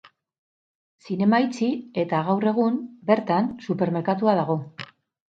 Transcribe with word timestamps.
Zinema 1.09 1.39
itxi 1.43 1.67
eta 2.03 2.21
gaur 2.29 2.47
egun 2.51 2.79
bertan 3.11 3.51
supermerkatua 3.67 4.35
dago. 4.41 4.57